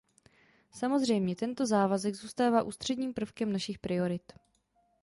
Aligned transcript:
Samozřejmě, 0.71 1.35
tento 1.35 1.65
závazek 1.65 2.15
zůstává 2.15 2.63
ústředním 2.63 3.13
prvkem 3.13 3.53
našich 3.53 3.79
priorit. 3.79 4.33